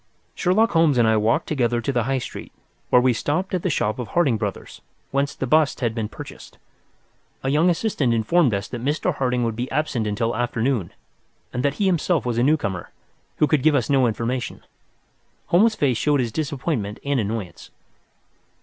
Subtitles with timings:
[0.33, 2.51] Sherlock Holmes and I walked together to the High Street,
[2.89, 4.81] where we stopped at the shop of Harding Brothers,
[5.11, 6.57] whence the bust had been purchased.
[7.43, 9.13] A young assistant informed us that Mr.
[9.13, 10.91] Harding would be absent until afternoon,
[11.53, 12.89] and that he was himself a newcomer,
[13.35, 14.63] who could give us no information.
[15.49, 17.69] Holmes's face showed his disappointment and annoyance.